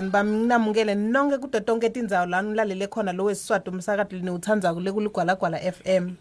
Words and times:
bangani 0.00 0.10
bami 0.12 0.36
nginamukele 0.36 0.94
nonke 0.94 1.38
kude 1.38 1.60
tonke 1.60 1.90
tindzawo 1.90 2.26
lana 2.26 2.48
ulalele 2.50 2.86
khona 2.88 3.12
lo 3.12 3.24
wesiswadi 3.24 3.70
umsakadi 3.70 4.20
niwuthandza 4.20 4.74
kule 4.74 4.90
kuligwalagwala 4.92 5.58
FM 5.62 6.14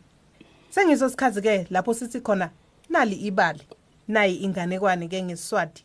sengiso 0.69 1.09
sikhathi 1.09 1.41
ke 1.41 1.67
lapho 1.71 1.93
sithi 1.93 2.21
khona 2.21 2.49
nali 2.89 3.15
ibali 3.15 3.61
nayi 4.07 4.35
inganekwane 4.45 5.07
ke 5.09 5.21
ngesiswadi 5.23 5.81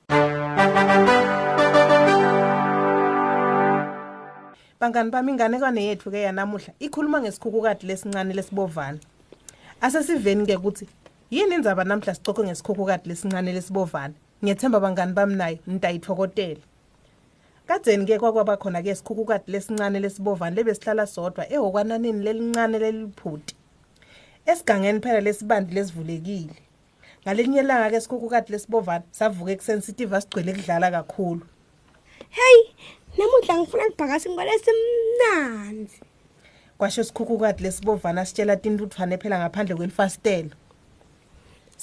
bangani 4.80 5.10
bami 5.10 5.32
inganekwane 5.32 5.84
yethu 5.84 6.10
ke 6.10 6.20
yanamuhla 6.20 6.74
ikhuluma 6.80 7.20
ngesikhukukadi 7.20 7.86
lesincane 7.86 8.34
lesibovana 8.34 8.98
asesiveni 9.80 10.46
ke 10.46 10.56
ukuthi 10.56 10.86
yini 11.30 11.54
indzaba 11.54 11.84
namhla 11.84 12.14
sicoce 12.14 12.42
ngesikhukukadi 12.42 13.08
lesincane 13.08 13.52
lesibovana 13.52 14.14
ngiyethemba 14.44 14.80
bangani 14.80 15.12
bami 15.12 15.34
nayo 15.34 15.58
nitayithokotelwa 15.66 16.66
kadzeni-ke 17.68 18.16
kwakwaba 18.20 18.56
khona-ke 18.56 18.94
sikhukukadi 18.98 19.52
lesincane 19.52 19.98
lesibovane 20.00 20.56
lebesihlala 20.56 21.04
sodwa 21.14 21.44
ehokwananeni 21.54 22.20
lelincane 22.26 22.78
leliphuti 22.84 23.52
esigangeni 24.50 25.00
phela 25.04 25.20
lesibandi 25.26 25.70
lesivulekile 25.76 26.56
ngalinye 27.24 27.60
ilanga-ke 27.64 27.98
sikhukukadi 28.04 28.48
lesibovane 28.52 29.04
savuka 29.18 29.50
ekusenitive 29.54 30.14
asigcwele 30.16 30.50
kudlala 30.56 30.88
kakhulu 30.96 31.44
heyi 32.38 32.60
namuhla 33.18 33.54
ngifuna 33.58 33.84
ngibhakasi 33.86 34.26
ngibale 34.28 34.52
simnanzi 34.64 35.98
kwasho 36.78 37.02
sikhukukadi 37.08 37.60
lesibovane 37.64 38.18
asitshela 38.22 38.54
tintuthwane 38.62 39.16
phela 39.22 39.36
ngaphandle 39.40 39.74
kwelifasitelo 39.78 40.52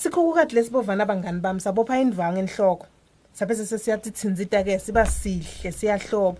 sikhukukadi 0.02 0.52
lesibovane 0.56 1.02
abangani 1.06 1.40
bami 1.46 1.60
sabopha 1.62 2.02
indvange 2.06 2.40
enhloko 2.46 2.86
saphethe 3.38 3.66
sesiyatithinzita-ke 3.66 4.80
siba 4.80 5.04
sihle 5.22 5.72
siyahlobo 5.72 6.40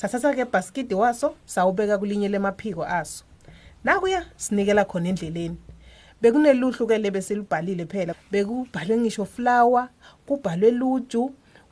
sathatha-ke 0.00 0.44
bhaskidi 0.52 0.94
waso 0.94 1.28
sawubeka 1.52 1.98
kulinye 1.98 2.28
lemaphiko 2.28 2.82
aso 2.98 3.24
nakuya 3.84 4.20
sinikela 4.42 4.84
khona 4.90 5.08
endleleni 5.12 5.56
bekuneluhlu-ke 6.20 6.96
lebesilubhalile 7.04 7.84
phela 7.92 8.12
bekubhalwe 8.32 8.96
ngisho 9.02 9.24
flower 9.34 9.86
kubhalwe 10.26 10.70
luju 10.80 11.22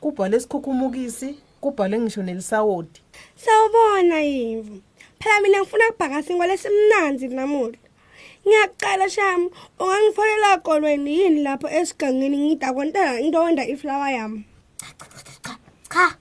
kubhalwe 0.01 0.37
sikhukhumukisi 0.39 1.29
kubhalwe 1.63 1.97
ngisho 2.01 2.23
nelisawoti 2.23 3.01
sawubona 3.35 4.19
yimvu 4.31 4.75
phela 5.19 5.37
mina 5.41 5.57
ngifuna 5.61 5.83
ukubhaka 5.89 6.17
singo 6.25 6.45
lesimnanzi 6.49 7.27
namuhla 7.27 7.77
ngiyacela 8.47 9.07
shami 9.15 9.47
ungangifonela 9.79 10.51
kolweni 10.65 11.11
yini 11.19 11.39
lapho 11.45 11.67
esigangeni 11.79 12.37
ngidakontela 12.45 13.13
ngitowenda 13.21 13.63
iflower 13.73 14.11
yami 14.17 14.41
cha 14.83 15.55
cha 15.93 16.17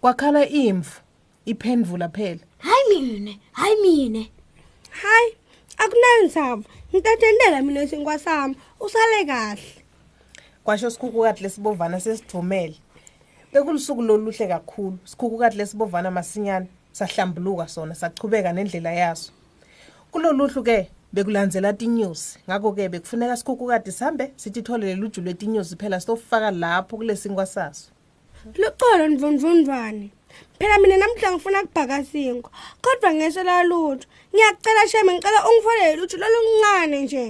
kwakhala 0.00 0.48
imvu 0.48 1.00
iphendvula 1.44 2.08
phela 2.08 2.40
hayi 2.58 3.00
mine 3.02 3.38
hayi 3.52 3.76
mine 3.82 4.32
hayi 4.90 5.36
akunayo 5.76 6.22
nsambo 6.26 6.68
ngitatendela 6.90 7.62
mina 7.62 7.88
senkwasami 7.88 8.56
usale 8.80 9.24
kahle 9.24 9.62
kwasho 10.64 10.90
sikhukukati 10.90 11.42
lesibovana 11.42 12.00
sesidumele 12.00 12.76
bekulisuku 13.52 14.02
loluhle 14.02 14.46
kakhulu 14.48 14.98
sikhukukati 15.04 15.56
lesibovana 15.56 16.10
masinyane 16.10 16.66
sahlambuluka 16.92 17.68
sona 17.68 17.94
sachubeka 17.94 18.52
nendlela 18.52 18.92
yaso 18.92 19.32
kuloluhlu 20.10 20.62
ke 20.64 20.90
bekulandzela 21.12 21.70
tinyosi 21.78 22.38
ngakho-ke 22.46 22.84
bekufuneka 22.92 23.36
sikhukukade 23.36 23.90
sihambe 23.92 24.24
sithi 24.36 24.60
thole 24.66 24.86
lelu 24.86 25.06
ju 25.12 25.20
lwetinyosi 25.22 25.74
phela 25.76 26.00
sitofaka 26.00 26.50
lapho 26.60 26.94
kulesingwa 26.96 27.46
saso 27.46 27.86
luxolo 28.60 29.04
ndvundvundvwane 29.12 30.06
phela 30.58 30.76
mina 30.82 30.96
namhla 30.96 31.28
ngifuna 31.32 31.60
kubhakasingwa 31.68 32.50
kodwa 32.84 33.10
ngesela 33.14 33.64
lutho 33.70 34.06
ngiyakucela 34.34 34.82
sheme 34.90 35.12
ngicela 35.14 35.40
ungifolele 35.48 35.96
lutho 36.00 36.16
loluncane 36.22 36.98
nje 37.04 37.26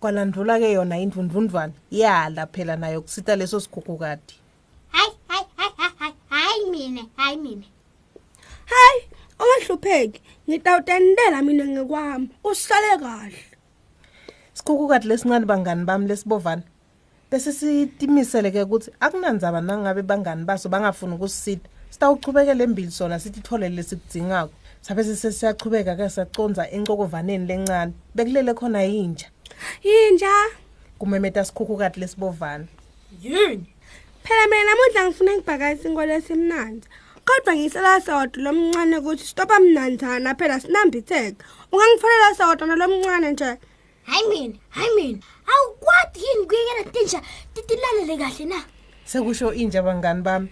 kwalandlula-ke 0.00 0.68
yona 0.76 0.96
indvundvundvwane 1.04 1.74
yala 1.90 2.44
phela 2.52 2.76
nayo 2.76 3.02
kusita 3.02 3.36
leso 3.40 3.56
sikhukukade 3.64 4.32
hayi 4.94 5.12
hayi 5.28 5.46
hayi 5.56 5.74
hayi 5.98 6.14
hayi 6.30 6.70
mina 6.70 7.02
hayi 7.16 7.36
mina 7.36 7.66
hayi 8.72 9.02
Ungahlupheki, 9.52 10.20
ngitawutendela 10.48 11.42
mina 11.42 11.64
ngekwami, 11.66 12.28
uhlale 12.44 12.96
kahle. 13.02 13.42
Sikhukukati 14.54 15.08
lesincane 15.08 15.46
bangani 15.46 15.84
bami 15.84 16.06
lesibovana. 16.08 16.62
Bese 17.30 17.52
sitimisele 17.52 18.50
ke 18.52 18.62
ukuthi 18.62 18.90
akunandzaba 19.00 19.60
nangabe 19.60 20.02
bangani 20.02 20.44
baso 20.44 20.68
bangafuni 20.68 21.14
ukusisita. 21.14 21.68
Sitawuchubekela 21.90 22.62
embili 22.64 22.90
sona 22.90 23.18
sithi 23.18 23.40
thole 23.40 23.68
lesidzingako. 23.68 24.52
Sabe 24.80 25.04
sesiyachubeka 25.04 25.96
ke 25.96 26.08
saconza 26.08 26.68
encokovaneni 26.70 27.46
lencane. 27.46 27.92
Bekulele 28.14 28.54
khona 28.54 28.82
yinja. 28.82 29.26
Yinja. 29.84 30.32
Kumemeta 30.98 31.44
sikhukukati 31.44 32.00
lesibovana. 32.00 32.64
Yini? 33.22 33.66
Phela 34.24 34.46
mina 34.50 34.64
namuhla 34.64 35.00
ngifuna 35.06 35.32
ngibhaka 35.34 35.72
isinkolo 35.72 36.12
esimnandi. 36.18 36.86
kodwa 37.28 37.54
ngisela 37.56 37.94
sodwa 38.06 38.42
lomncane 38.44 38.96
ukuthi 38.98 39.24
stopa 39.32 39.56
mnanzana 39.60 40.30
phela 40.38 40.56
sinambitheka 40.62 41.44
ungangifonela 41.72 42.28
sodwa 42.38 42.66
nalomncane 42.66 43.28
nje 43.32 43.50
hayi 44.08 44.28
mina 44.32 44.54
hayi 44.68 44.90
mina 44.96 45.18
awukwathi 45.54 46.20
yini 46.24 46.46
kuyekela 46.46 46.84
tinja 46.92 47.20
titilalele 47.54 48.16
kahle 48.16 48.44
na 48.46 48.60
sekusho 49.04 49.52
inja 49.54 49.82
bangani 49.82 50.22
bami 50.22 50.48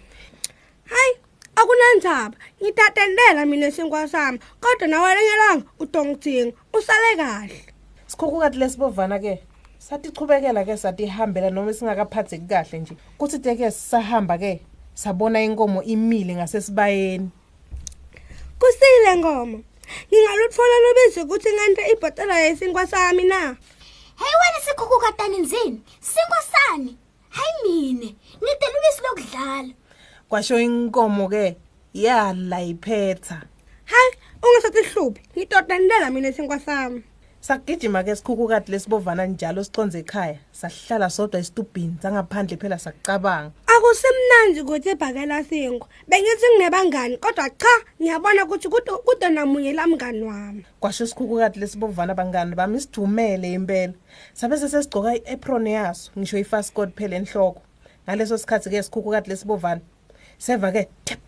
hayi 0.92 1.12
akunandzaba 1.60 2.36
ngitatendela 2.62 3.46
mina 3.46 3.70
sinkwa 3.70 4.08
sami 4.08 4.38
kodwa 4.60 4.88
nawalengelanga 4.88 5.64
utongithinga 5.78 6.56
usale 6.74 7.16
kahle 7.16 7.64
sikhukukati 8.06 8.58
lesibovana 8.58 9.18
ke 9.18 9.42
satichubekela 9.78 10.64
ke 10.64 10.76
satihambela 10.76 11.50
noma 11.50 11.72
singakaphatheki 11.72 12.46
kahle 12.46 12.78
nje 12.78 12.94
kuthi 13.18 13.38
teke 13.38 13.70
sisahamba 13.70 14.38
ke 14.38 14.62
sabona 15.02 15.40
inkomo 15.42 15.82
imile 15.82 16.34
ngasesibayeni 16.34 17.28
kusile 18.60 19.12
ngoma 19.18 19.58
ngingaluthola 20.10 20.76
lobizo 20.84 21.20
ukuthi 21.24 21.50
ngante 21.56 21.82
ibhotela 21.92 22.34
yesinkwa 22.44 22.84
sami 22.92 23.24
na 23.24 23.40
hey 24.20 24.34
wena 24.40 24.58
sikhuku 24.66 24.98
kataninzini 25.04 25.78
sinkwa 26.10 26.40
sani 26.52 26.96
hayi 27.28 27.52
mine 27.98 28.08
nide 28.42 28.66
lubisi 28.72 29.00
lokudlala 29.06 29.72
kwasho 30.28 30.56
inkomo 30.60 31.28
ke 31.32 31.56
yala 31.94 32.58
iphetha 32.70 33.38
hayi 33.90 34.12
ungasatihluphi 34.44 35.20
ngitodandela 35.36 36.10
mina 36.10 36.32
sinkwa 36.32 36.58
sami 36.60 37.02
sagijima 37.40 38.04
ke 38.04 38.14
sikhukukade 38.16 38.72
lesibovana 38.72 39.26
njalo 39.26 39.64
siconze 39.64 39.98
ekhaya 39.98 40.38
sahlala 40.52 41.10
sodwa 41.10 41.40
esitubhini 41.40 41.96
sangaphandle 42.02 42.56
phela 42.60 42.78
sakucabanga 42.78 43.52
akusemnandi 43.74 44.60
ukuthi 44.60 44.88
ebhakela 44.92 45.38
singwa 45.48 45.86
bengithi 46.08 46.46
nginebangani 46.50 47.16
kodwa 47.16 47.48
cha 47.60 47.74
ngiyabona 48.00 48.44
ukuthi 48.44 48.68
kude 49.06 49.28
namunye 49.28 49.72
lamngani 49.72 50.22
wami 50.22 50.66
kwasho 50.80 51.06
sikhukukade 51.06 51.60
lesibovana 51.60 52.14
bangani 52.14 52.54
bami 52.54 52.76
isidumele 52.78 53.52
impela 53.52 53.94
sabe 54.34 54.56
sesesigcoka 54.56 55.16
i-apron 55.16 55.66
yaso 55.66 56.10
ngisho 56.18 56.38
ifasikoti 56.38 56.92
phela 56.98 57.16
enhloko 57.16 57.62
ngaleso 58.04 58.34
sikhathi-ke 58.38 58.82
sikhukukade 58.82 59.28
lesibovana 59.30 59.80
seva-ke 60.38 60.88
tep 61.04 61.20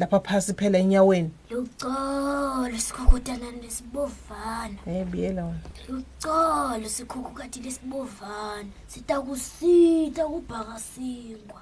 lapha 0.00 0.20
phasi 0.26 0.52
phela 0.58 0.78
enyaweni 0.78 1.30
lucolo 1.50 2.76
sikhukhutana 2.86 3.46
lesibovana 3.62 4.78
eh 4.94 5.04
biyela 5.10 5.42
wena 5.44 5.70
lucolo 5.88 6.86
sikhukhukati 6.96 7.58
lesibovana 7.64 8.68
sitakusita 8.92 10.22
kubhakasingwa 10.32 11.60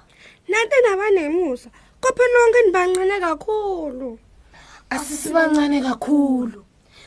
nanti 0.51 0.75
nabanemusa 0.89 1.69
kophe 2.03 2.23
nonke 2.33 2.59
nibancane 2.65 3.15
kakhulu 3.27 4.09
asisibancane 4.89 5.81
kakhulu 5.81 6.59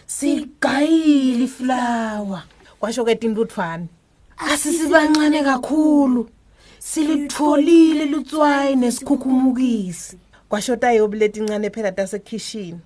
sigayile 0.06 1.44
iflower 1.44 2.42
kwasho 2.80 3.04
ke 3.04 3.14
tintuthwane 3.14 3.88
asisibancane 4.36 5.42
kakhulu 5.42 6.28
silitholile 6.78 8.04
lutswayi 8.06 8.76
nesikhukhumukisi 8.76 10.18
kwashota 10.50 10.92
yobuleti 10.92 11.40
incane 11.40 11.70
phela 11.70 11.92
tasekhishini 11.92 12.78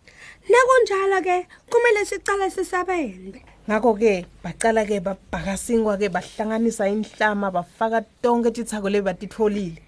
nakunjalo 0.49 1.23
ke 1.25 1.49
kumele 1.71 2.03
sicale 2.05 2.51
sisabenze 2.51 3.41
ngakho 3.69 3.95
ke 3.95 4.27
bacala 4.45 4.85
ke 4.85 5.01
babhakasingwa 5.01 5.97
ke 5.97 6.09
bahlanganisa 6.13 6.89
inhlama 6.93 7.51
bafaka 7.51 8.05
tonke 8.23 8.51
tithako 8.51 8.91
le 8.93 9.01
batitholile 9.01 9.81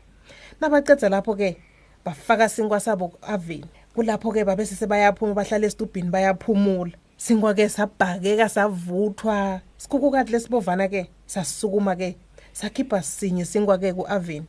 nabacedza 0.60 1.08
lapho 1.12 1.36
ke 1.36 1.60
bafaka 2.04 2.48
sinkwa 2.48 2.80
sabo 2.80 3.12
aveni 3.20 3.68
kulapho 3.94 4.32
ke 4.32 4.40
babe 4.44 4.64
sesebayaphuma 4.64 5.36
bahlala 5.36 5.66
esitubhini 5.68 6.08
bayaphumula 6.08 6.96
sinkwa 7.20 7.52
ke 7.54 7.68
sabhakeka 7.68 8.48
savuthwa 8.48 9.60
sikhukukati 9.76 10.32
lesibovana 10.32 10.88
ke 10.88 11.12
sasukuma 11.28 11.92
ke 11.96 12.16
sakhipha 12.56 13.02
sinye 13.04 13.44
sinkwa 13.44 13.76
ke 13.76 13.92
ku-aveni 13.92 14.48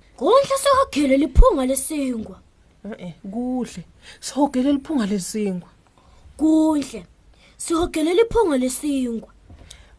Kondla 0.21 0.57
sokugele 0.57 1.17
liphunga 1.17 1.65
lesingwa. 1.65 2.37
Eh 2.99 3.13
kuhle. 3.31 3.83
Sihogele 4.19 4.71
liphunga 4.73 5.05
lesingwa. 5.07 5.69
Kuhle. 6.37 7.05
Sihogele 7.57 8.13
liphunga 8.13 8.57
lesingwa. 8.57 9.29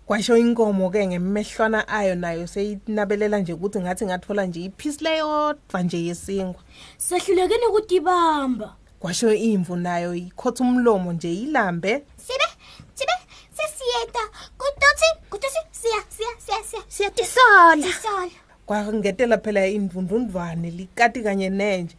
Kwasho 0.06 0.36
inkomo 0.36 0.90
ke 0.92 1.06
ngemehlwana 1.06 1.88
ayo 1.88 2.14
nayo 2.14 2.46
seyinabelela 2.46 3.38
nje 3.38 3.52
ukuthi 3.52 3.80
ngathi 3.80 4.04
ngathola 4.06 4.46
nje 4.46 4.60
iphisi 4.64 5.04
leyodwa 5.04 5.82
nje 5.82 6.04
yesingwa. 6.06 6.62
Sehlulekene 6.98 7.66
ukuthi 7.66 7.96
ibamba. 7.96 8.76
Kwasho 9.00 9.34
imvu 9.34 9.76
nayo 9.76 10.14
ikhotha 10.14 10.64
umlomo 10.64 11.12
nje 11.12 11.34
ilambe. 11.34 12.04
Sibe 12.26 12.46
sibe 12.94 13.12
sesiyeta 13.56 14.22
kutothi 14.58 15.08
kutothi 15.30 15.58
siya 15.72 15.98
siya 16.16 16.28
siya 16.38 16.58
siya 16.70 16.82
siya 16.88 17.10
tisola. 17.10 17.82
Tisola. 17.86 18.51
kwakungetela 18.72 19.38
phela 19.38 19.66
imvundundvwane 19.66 20.70
likati 20.70 21.22
kanye 21.22 21.48
nenje 21.50 21.96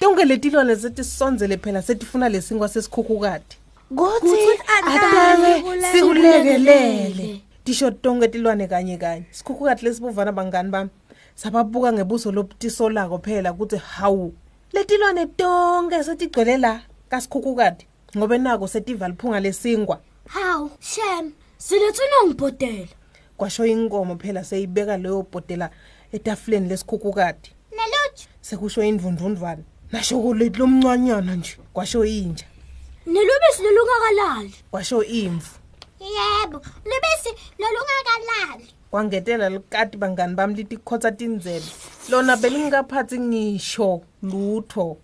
tonke 0.00 0.24
letilwane 0.24 0.76
setisondzele 0.76 1.56
phela 1.56 1.82
setifuna 1.82 2.28
lesinkwa 2.28 2.68
sesikhukhukati 2.68 3.58
kutsi 3.94 4.36
atake 4.86 5.64
sikulekelele 5.92 7.40
tisho 7.64 7.90
tonke 7.90 8.28
tilwane 8.28 8.66
kanye 8.66 8.96
kanye 8.96 9.22
sikhukhukati 9.30 9.84
lesibuvana 9.84 10.32
bangani 10.32 10.70
bami 10.70 10.90
sababuka 11.34 11.92
ngebuso 11.92 12.32
lobutisolako 12.32 13.18
phela 13.18 13.52
ukuthi 13.52 13.76
hawu 13.76 14.34
letilwane 14.72 15.26
tonke 15.26 16.04
setigcwele 16.04 16.56
la 16.56 16.80
kasikhukhukati 17.10 17.86
ngobe 18.16 18.38
nako 18.38 18.66
setiva 18.68 19.08
liphunga 19.08 19.40
lesingwa 19.40 19.98
hawu 20.28 20.70
shem 20.80 21.32
silethwe 21.58 22.04
nongibhodela 22.10 22.88
kwasho 23.36 23.66
inkomo 23.66 24.16
phela 24.18 24.44
seyibeka 24.44 24.96
leyo 24.96 25.26
bhodela 25.32 25.70
etafuleni 26.12 26.68
lesikhukukade 26.68 27.48
nelotsha 27.76 28.26
sekusho 28.40 28.82
indvundvundvwana 28.82 29.62
nashokoleti 29.92 30.58
lomncwanyana 30.58 31.34
nje 31.36 31.56
kwasho 31.72 32.04
inja 32.04 32.44
nelubisi 33.06 33.60
lolungakalali 33.62 34.54
kwasho 34.70 35.02
imvu 35.04 35.50
yebo 36.16 36.58
lubisi 36.88 37.30
lolungakalali 37.58 38.74
kwangetela 38.90 39.48
likati 39.48 39.96
bangani 39.98 40.34
bami 40.34 40.54
litikhotsa 40.54 41.12
tindzebe 41.12 41.66
lona 42.10 42.36
belingikaphathi 42.36 43.18
ngisho 43.20 44.00
lutho 44.22 44.96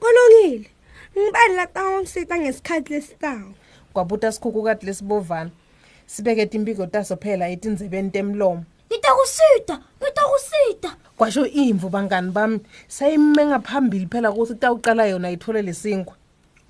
kulungile 0.00 0.70
ngibani 1.18 1.54
latawongisita 1.56 2.38
ngesikhathi 2.38 2.92
lesitawu 2.92 3.54
kwabuta 3.92 4.32
sikhukukati 4.32 4.86
lesibovana 4.86 5.50
sibeke 6.06 6.46
timbiko 6.46 6.86
taso 6.86 7.16
phela 7.16 7.48
etindzebeni 7.48 8.10
temlomo 8.10 8.64
ngitakusita 8.92 9.80
kutakusida 10.16 10.96
kwasho 11.16 11.46
imvu 11.46 11.88
bangani 11.88 12.30
bami 12.30 12.60
sayime 12.88 13.44
ngaphambili 13.46 14.06
phela 14.08 14.30
ukuthi 14.32 14.54
kutawuqala 14.54 15.04
yona 15.06 15.30
ithole 15.30 15.62
lesinkwa 15.62 16.14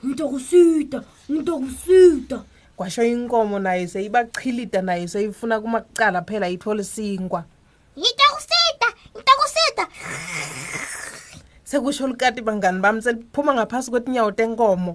ngitokusida 0.04 0.98
ngitokusida 1.30 2.38
kwasho 2.76 3.04
inkomo 3.04 3.58
naye 3.58 3.86
seyibachilida 3.88 4.82
naye 4.82 5.08
seyifuna 5.08 5.60
kumakucala 5.60 6.22
phela 6.26 6.48
ithole 6.50 6.84
sinkwa 6.84 7.44
ngitokusida 7.98 8.86
ngitokusida 9.14 9.84
sekusho 11.64 12.06
likati 12.06 12.42
bangani 12.42 12.80
bami 12.80 13.02
seliphuma 13.02 13.54
ngaphasi 13.54 13.90
kwetinyawo 13.90 14.32
tenkomo 14.32 14.92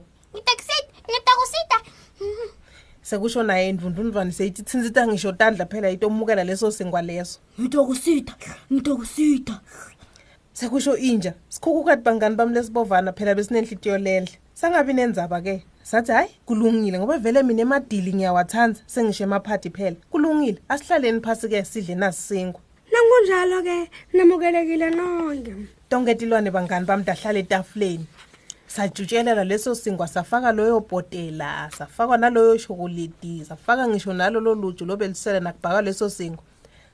sekusho 3.12 3.44
naye 3.44 3.70
indvundvundvwane 3.70 4.32
seyithi 4.32 4.64
thinsita 4.64 5.08
ngisho 5.08 5.32
tandla 5.32 5.66
phela 5.66 5.90
itomukela 5.92 6.44
leso 6.44 6.72
singwa 6.72 7.02
leso 7.02 7.40
ngitokusita 7.60 8.34
ngitokusita 8.74 9.56
sekusho 10.54 10.98
inja 10.98 11.34
sikhukukati 11.50 12.02
bangani 12.02 12.36
bami 12.36 12.54
lesibovana 12.54 13.12
phela 13.14 13.36
besinenhlitiyo 13.36 13.98
lenhle 13.98 14.36
sangabi 14.54 14.94
nenzaba 14.94 15.42
ke 15.42 15.64
sathi 15.84 16.12
hayi 16.12 16.30
kulungile 16.46 17.00
ngoba 17.00 17.18
vele 17.18 17.44
mina 17.44 17.62
emadili 17.68 18.14
ngiyawathanza 18.14 18.82
sengisho 18.88 19.24
emaphathi 19.24 19.70
phela 19.72 19.96
kulungile 20.12 20.60
asihlaleni 20.70 21.20
phasi 21.22 21.50
ke 21.52 21.66
sidle 21.66 21.96
nasisingwa 21.96 22.62
nangunjalo 22.92 23.60
ke 23.68 23.92
namukelekile 24.14 24.88
nonke 24.90 25.52
tonke 25.90 26.16
tilwane 26.16 26.52
bangani 26.52 26.86
bami 26.86 27.04
dahlala 27.04 27.40
etafuleni 27.40 28.08
sajutshelelwa 28.72 29.44
leso 29.44 29.76
singwa 29.76 30.08
safaka 30.08 30.52
loyo 30.52 30.80
bhotela 30.80 31.70
safakwa 31.78 32.18
naloyo 32.18 32.58
shokoleti 32.58 33.46
safaka 33.46 33.88
ngisho 33.88 34.14
nalo 34.14 34.40
loluju 34.40 34.86
lobelisele 34.86 35.40
nakubhaka 35.40 35.82
leso 35.82 36.10
singwa 36.10 36.44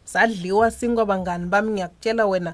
sadliwa 0.03 0.71
singwa 0.71 1.05
bangani 1.05 1.45
bami 1.45 1.71
ngiyakutshela 1.71 2.25
wena 2.25 2.53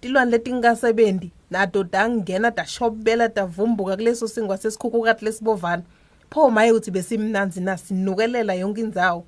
tilwane 0.00 0.30
letingasebendi 0.30 1.30
nato 1.50 1.84
dangena 1.84 2.50
dashobela 2.50 3.28
davumbuka 3.28 3.96
kuleso 3.96 4.28
singwa 4.28 4.58
sesikhukhukati 4.58 5.24
lesibovana 5.24 5.82
pho 6.30 6.50
maye 6.50 6.72
ukuthi 6.72 6.90
besimnanzi 6.90 7.60
na 7.60 7.76
sinukelela 7.76 8.54
yonke 8.54 8.80
indzawo 8.80 9.24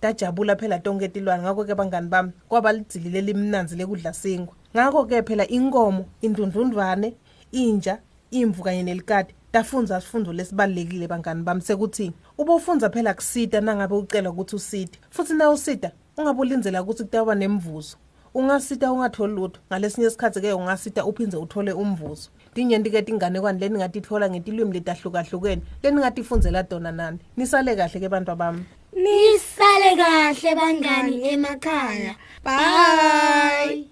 tajabula 0.00 0.56
phela 0.56 0.78
tonke 0.78 1.08
tilwane 1.08 1.42
ngakho-ke 1.42 1.74
bangani 1.74 2.08
bami 2.08 2.30
kwaba 2.48 2.72
lidzilile 2.72 3.20
limnanzi 3.20 3.76
lekudla 3.76 4.12
singwa 4.12 4.54
ngakho-ke 4.74 5.22
phela 5.22 5.46
inkomo 5.48 6.04
indundundwane 6.22 7.14
inja 7.52 7.98
imvu 8.30 8.62
kanye 8.62 8.82
nelikade 8.82 9.34
tafunza 9.52 10.00
sifundo 10.00 10.32
lesibalekile 10.32 11.06
bangani 11.08 11.42
bami 11.42 11.60
sekuthi 11.62 12.12
ubofunza 12.38 12.90
phela 12.90 13.14
kusida 13.14 13.60
nangabe 13.60 13.94
ucela 13.94 14.30
ukuthi 14.30 14.56
uside 14.56 14.98
futhi 15.10 15.34
na 15.34 15.50
usida 15.50 15.92
ungabulindzela 16.18 16.82
ukuthi 16.82 17.04
kutawuba 17.04 17.34
nemvuzo 17.34 17.96
ungasita 18.34 18.92
ungatholi 18.92 19.32
lutho 19.34 19.60
ngalesinye 19.70 20.06
isikhathi 20.06 20.40
ke 20.40 20.52
ungasita 20.52 21.04
uphinze 21.04 21.36
uthole 21.36 21.72
umvuzo 21.72 22.30
tinyenti 22.54 22.90
ke 22.90 23.02
tinganekwane 23.02 23.58
leningatithola 23.60 24.30
ngetilwimi 24.30 24.72
letahlukahlukene 24.72 25.62
leningatifundzela 25.82 26.64
tona 26.64 26.92
nani 26.92 27.18
nisale 27.36 27.76
kahle 27.76 28.00
ke 28.00 28.08
bantu 28.08 28.36
bami 28.36 28.62
nisale 28.94 29.96
kahle 29.98 30.54
bangani 30.54 31.32
emakhaya 31.32 32.14
bye 32.44 33.89